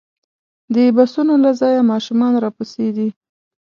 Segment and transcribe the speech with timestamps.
[0.73, 3.09] د بسونو له ځایه ماشومان راپسې دي.